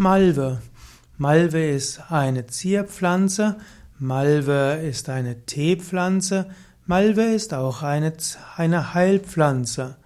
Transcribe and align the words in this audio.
Malve. 0.00 0.62
Malve 1.18 1.62
ist 1.62 2.10
eine 2.10 2.46
Zierpflanze. 2.46 3.56
Malve 3.98 4.80
ist 4.82 5.10
eine 5.10 5.44
Teepflanze. 5.44 6.46
Malve 6.86 7.20
ist 7.20 7.52
auch 7.52 7.82
eine, 7.82 8.14
eine 8.56 8.94
Heilpflanze. 8.94 9.98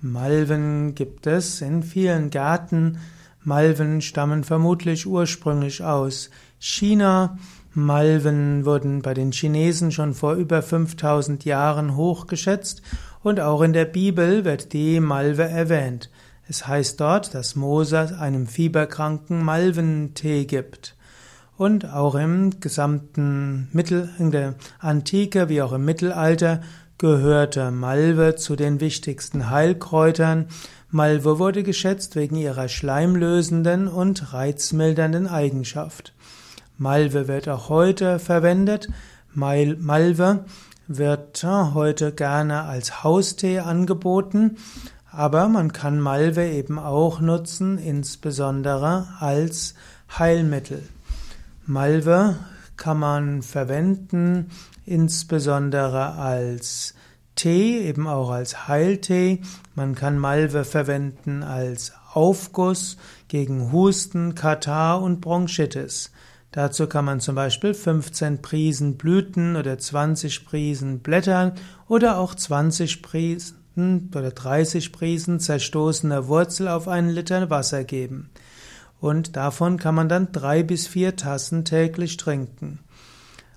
Malven 0.00 0.94
gibt 0.94 1.26
es 1.26 1.60
in 1.60 1.82
vielen 1.82 2.30
Gärten. 2.30 2.98
Malven 3.42 4.00
stammen 4.00 4.44
vermutlich 4.44 5.08
ursprünglich 5.08 5.82
aus 5.82 6.30
China. 6.60 7.36
Malven 7.74 8.64
wurden 8.64 9.02
bei 9.02 9.12
den 9.12 9.32
Chinesen 9.32 9.90
schon 9.90 10.14
vor 10.14 10.34
über 10.34 10.62
5000 10.62 11.44
Jahren 11.44 11.96
hochgeschätzt 11.96 12.80
und 13.24 13.40
auch 13.40 13.62
in 13.62 13.72
der 13.72 13.86
Bibel 13.86 14.44
wird 14.44 14.72
die 14.72 15.00
Malve 15.00 15.42
erwähnt. 15.48 16.10
Es 16.48 16.66
heißt 16.66 17.00
dort, 17.00 17.34
dass 17.34 17.56
Mose 17.56 18.18
einem 18.18 18.46
Fieberkranken 18.46 19.42
Malventee 19.44 20.44
gibt. 20.44 20.96
Und 21.56 21.92
auch 21.92 22.14
im 22.14 22.60
gesamten 22.60 23.68
Mittel, 23.72 24.10
in 24.18 24.30
der 24.30 24.54
Antike 24.80 25.48
wie 25.48 25.62
auch 25.62 25.72
im 25.72 25.84
Mittelalter 25.84 26.60
gehörte 26.98 27.70
Malve 27.70 28.36
zu 28.36 28.56
den 28.56 28.80
wichtigsten 28.80 29.50
Heilkräutern. 29.50 30.46
Malve 30.90 31.38
wurde 31.38 31.62
geschätzt 31.62 32.16
wegen 32.16 32.36
ihrer 32.36 32.68
schleimlösenden 32.68 33.88
und 33.88 34.32
reizmildernden 34.32 35.26
Eigenschaft. 35.26 36.12
Malve 36.78 37.28
wird 37.28 37.48
auch 37.48 37.68
heute 37.68 38.18
verwendet. 38.18 38.88
Malve 39.34 40.44
wird 40.86 41.44
heute 41.44 42.12
gerne 42.12 42.62
als 42.62 43.02
Haustee 43.02 43.60
angeboten, 43.60 44.56
aber 45.12 45.48
man 45.48 45.72
kann 45.72 46.00
Malve 46.00 46.48
eben 46.48 46.78
auch 46.78 47.20
nutzen, 47.20 47.76
insbesondere 47.78 49.06
als 49.20 49.74
Heilmittel. 50.18 50.82
Malve 51.66 52.36
kann 52.76 52.98
man 52.98 53.42
verwenden, 53.42 54.50
insbesondere 54.86 56.14
als 56.14 56.94
Tee, 57.36 57.80
eben 57.80 58.06
auch 58.06 58.30
als 58.30 58.68
Heiltee. 58.68 59.42
Man 59.74 59.94
kann 59.94 60.18
Malve 60.18 60.64
verwenden 60.64 61.42
als 61.42 61.92
Aufguss 62.14 62.96
gegen 63.28 63.70
Husten, 63.70 64.34
Katar 64.34 65.02
und 65.02 65.20
Bronchitis. 65.20 66.10
Dazu 66.50 66.86
kann 66.86 67.04
man 67.04 67.20
zum 67.20 67.34
Beispiel 67.34 67.72
15 67.72 68.42
Prisen 68.42 68.96
Blüten 68.98 69.56
oder 69.56 69.78
20 69.78 70.44
Prisen 70.44 71.00
Blättern 71.00 71.52
oder 71.88 72.18
auch 72.18 72.34
20 72.34 73.02
Prisen 73.02 73.61
oder 73.76 74.30
30 74.30 74.92
Prisen 74.92 75.40
zerstoßener 75.40 76.28
Wurzel 76.28 76.68
auf 76.68 76.88
einen 76.88 77.10
Liter 77.10 77.50
Wasser 77.50 77.84
geben 77.84 78.30
und 79.02 79.34
davon 79.34 79.78
kann 79.78 79.96
man 79.96 80.08
dann 80.08 80.30
drei 80.30 80.62
bis 80.62 80.86
vier 80.86 81.16
Tassen 81.16 81.64
täglich 81.64 82.16
trinken. 82.18 82.78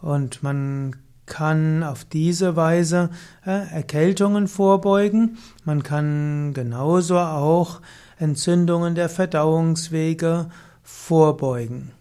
Und 0.00 0.42
man 0.42 0.96
kann 1.26 1.82
auf 1.82 2.06
diese 2.06 2.56
Weise 2.56 3.10
äh, 3.44 3.50
Erkältungen 3.50 4.48
vorbeugen. 4.48 5.36
Man 5.64 5.82
kann 5.82 6.54
genauso 6.54 7.18
auch 7.18 7.82
Entzündungen 8.18 8.94
der 8.94 9.10
Verdauungswege 9.10 10.48
vorbeugen. 10.82 11.92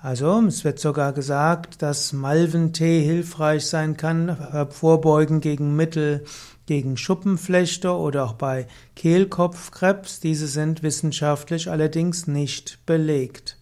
Also, 0.00 0.40
es 0.46 0.62
wird 0.62 0.78
sogar 0.78 1.12
gesagt, 1.12 1.82
dass 1.82 2.12
Malventee 2.12 3.02
hilfreich 3.02 3.66
sein 3.66 3.96
kann, 3.96 4.28
äh, 4.28 4.66
vorbeugen 4.66 5.40
gegen 5.40 5.74
Mittel, 5.74 6.24
gegen 6.68 6.98
Schuppenflechte 6.98 7.90
oder 7.92 8.24
auch 8.24 8.34
bei 8.34 8.66
Kehlkopfkrebs. 8.94 10.20
Diese 10.20 10.46
sind 10.46 10.82
wissenschaftlich 10.82 11.70
allerdings 11.70 12.26
nicht 12.26 12.84
belegt. 12.84 13.56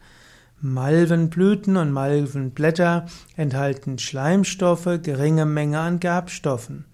Malvenblüten 0.60 1.76
und 1.76 1.92
Malvenblätter 1.92 3.06
enthalten 3.36 3.98
Schleimstoffe, 3.98 4.98
geringe 5.02 5.46
Menge 5.46 5.78
an 5.78 6.00
Gerbstoffen. 6.00 6.84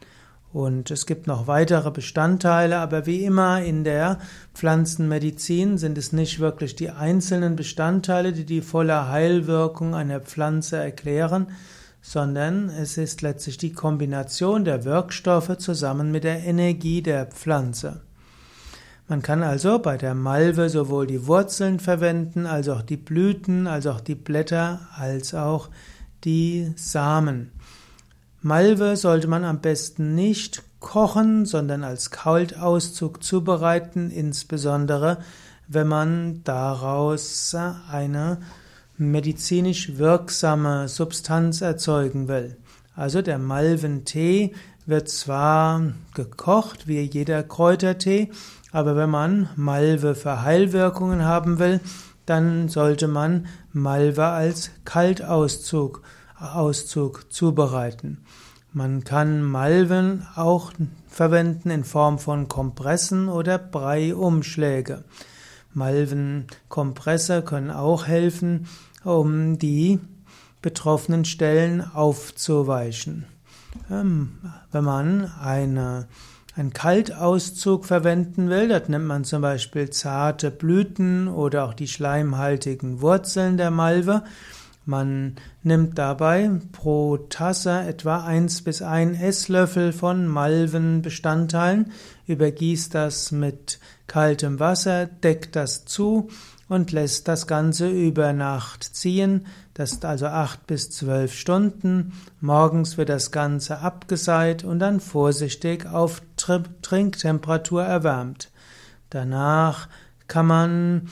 Und 0.52 0.90
es 0.90 1.06
gibt 1.06 1.26
noch 1.26 1.46
weitere 1.46 1.90
Bestandteile, 1.90 2.76
aber 2.76 3.06
wie 3.06 3.24
immer 3.24 3.62
in 3.62 3.82
der 3.82 4.18
Pflanzenmedizin 4.52 5.78
sind 5.78 5.96
es 5.96 6.12
nicht 6.12 6.40
wirklich 6.40 6.76
die 6.76 6.90
einzelnen 6.90 7.56
Bestandteile, 7.56 8.34
die 8.34 8.44
die 8.44 8.60
volle 8.60 9.08
Heilwirkung 9.08 9.94
einer 9.94 10.20
Pflanze 10.20 10.76
erklären, 10.76 11.46
sondern 12.02 12.68
es 12.68 12.98
ist 12.98 13.22
letztlich 13.22 13.56
die 13.56 13.72
Kombination 13.72 14.64
der 14.64 14.84
Wirkstoffe 14.84 15.56
zusammen 15.58 16.10
mit 16.10 16.24
der 16.24 16.44
Energie 16.44 17.00
der 17.00 17.26
Pflanze. 17.26 18.02
Man 19.08 19.22
kann 19.22 19.42
also 19.42 19.78
bei 19.78 19.96
der 19.96 20.14
Malve 20.14 20.68
sowohl 20.68 21.06
die 21.06 21.26
Wurzeln 21.26 21.80
verwenden, 21.80 22.46
als 22.46 22.68
auch 22.68 22.82
die 22.82 22.96
Blüten, 22.96 23.66
als 23.66 23.86
auch 23.86 24.00
die 24.00 24.14
Blätter, 24.14 24.80
als 24.96 25.34
auch 25.34 25.70
die 26.24 26.72
Samen. 26.76 27.52
Malve 28.40 28.96
sollte 28.96 29.28
man 29.28 29.44
am 29.44 29.60
besten 29.60 30.14
nicht 30.14 30.62
kochen, 30.80 31.46
sondern 31.46 31.84
als 31.84 32.10
Kaltauszug 32.10 33.22
zubereiten, 33.22 34.10
insbesondere 34.10 35.18
wenn 35.68 35.86
man 35.86 36.42
daraus 36.44 37.54
eine 37.54 38.38
medizinisch 39.10 39.98
wirksame 39.98 40.88
Substanz 40.88 41.60
erzeugen 41.60 42.28
will. 42.28 42.56
Also 42.94 43.22
der 43.22 43.38
Malventee 43.38 44.52
wird 44.86 45.08
zwar 45.08 45.92
gekocht 46.14 46.86
wie 46.86 47.00
jeder 47.00 47.42
Kräutertee, 47.42 48.30
aber 48.70 48.96
wenn 48.96 49.10
man 49.10 49.48
Malve 49.56 50.14
für 50.14 50.42
Heilwirkungen 50.42 51.24
haben 51.24 51.58
will, 51.58 51.80
dann 52.26 52.68
sollte 52.68 53.08
man 53.08 53.46
Malve 53.72 54.26
als 54.26 54.70
Kaltauszug 54.84 56.02
Auszug 56.42 57.32
zubereiten. 57.32 58.24
Man 58.72 59.04
kann 59.04 59.42
Malven 59.42 60.26
auch 60.34 60.72
verwenden 61.06 61.70
in 61.70 61.84
Form 61.84 62.18
von 62.18 62.48
Kompressen 62.48 63.28
oder 63.28 63.58
Breiumschläge. 63.58 65.04
Malvenkompresse 65.74 67.42
können 67.42 67.70
auch 67.70 68.06
helfen, 68.06 68.66
um 69.04 69.58
die 69.58 70.00
betroffenen 70.60 71.24
Stellen 71.24 71.80
aufzuweichen. 71.80 73.26
Ähm, 73.90 74.38
wenn 74.70 74.84
man 74.84 75.32
eine, 75.40 76.06
einen 76.54 76.72
Kaltauszug 76.72 77.84
verwenden 77.84 78.48
will, 78.48 78.68
das 78.68 78.88
nimmt 78.88 79.06
man 79.06 79.24
zum 79.24 79.42
Beispiel 79.42 79.90
zarte 79.90 80.50
Blüten 80.50 81.28
oder 81.28 81.64
auch 81.64 81.74
die 81.74 81.88
schleimhaltigen 81.88 83.00
Wurzeln 83.00 83.56
der 83.56 83.70
Malve 83.70 84.22
man 84.84 85.36
nimmt 85.62 85.96
dabei 85.96 86.50
pro 86.72 87.16
Tasse 87.16 87.82
etwa 87.82 88.24
1 88.24 88.62
bis 88.62 88.82
1 88.82 89.20
Esslöffel 89.20 89.92
von 89.92 90.26
Malvenbestandteilen, 90.26 91.92
übergießt 92.26 92.92
das 92.92 93.30
mit 93.30 93.78
kaltem 94.08 94.58
Wasser, 94.58 95.06
deckt 95.06 95.54
das 95.54 95.84
zu 95.84 96.28
und 96.72 96.90
lässt 96.90 97.28
das 97.28 97.46
Ganze 97.46 97.90
über 97.90 98.32
Nacht 98.32 98.82
ziehen, 98.82 99.44
das 99.74 99.92
ist 99.92 100.06
also 100.06 100.24
8 100.26 100.66
bis 100.66 100.90
12 100.90 101.34
Stunden. 101.34 102.14
Morgens 102.40 102.96
wird 102.96 103.10
das 103.10 103.30
Ganze 103.30 103.80
abgeseit 103.80 104.64
und 104.64 104.78
dann 104.78 105.00
vorsichtig 105.00 105.84
auf 105.84 106.22
Trinktemperatur 106.80 107.82
erwärmt. 107.82 108.50
Danach 109.10 109.90
kann 110.28 110.46
man 110.46 111.10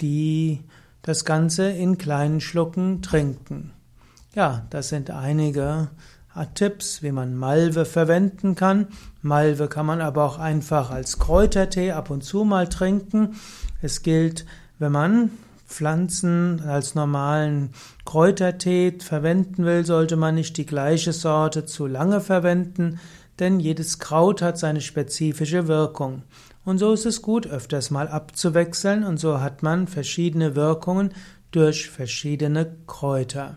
die 0.00 0.64
das 1.02 1.26
Ganze 1.26 1.68
in 1.68 1.98
kleinen 1.98 2.40
Schlucken 2.40 3.02
trinken. 3.02 3.72
Ja, 4.34 4.66
das 4.70 4.88
sind 4.88 5.10
einige 5.10 5.88
Tipps, 6.54 7.02
wie 7.02 7.12
man 7.12 7.36
Malve 7.36 7.84
verwenden 7.84 8.54
kann. 8.54 8.86
Malve 9.20 9.68
kann 9.68 9.84
man 9.84 10.00
aber 10.00 10.24
auch 10.24 10.38
einfach 10.38 10.90
als 10.90 11.18
Kräutertee 11.18 11.92
ab 11.92 12.08
und 12.08 12.24
zu 12.24 12.44
mal 12.44 12.68
trinken. 12.68 13.34
Es 13.82 14.02
gilt, 14.02 14.46
wenn 14.78 14.92
man 14.92 15.30
Pflanzen 15.66 16.62
als 16.66 16.94
normalen 16.94 17.70
Kräutertee 18.04 18.98
verwenden 19.00 19.64
will, 19.64 19.84
sollte 19.84 20.16
man 20.16 20.34
nicht 20.34 20.56
die 20.56 20.66
gleiche 20.66 21.12
Sorte 21.12 21.66
zu 21.66 21.86
lange 21.86 22.20
verwenden, 22.20 22.98
denn 23.38 23.60
jedes 23.60 23.98
Kraut 23.98 24.42
hat 24.42 24.58
seine 24.58 24.80
spezifische 24.80 25.68
Wirkung. 25.68 26.22
Und 26.64 26.78
so 26.78 26.92
ist 26.92 27.06
es 27.06 27.22
gut, 27.22 27.46
öfters 27.46 27.90
mal 27.90 28.08
abzuwechseln 28.08 29.04
und 29.04 29.18
so 29.18 29.40
hat 29.40 29.62
man 29.62 29.86
verschiedene 29.86 30.56
Wirkungen 30.56 31.12
durch 31.50 31.88
verschiedene 31.90 32.76
Kräuter. 32.86 33.56